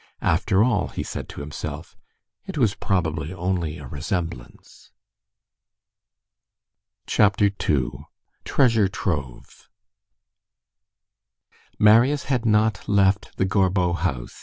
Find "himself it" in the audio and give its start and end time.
1.41-2.57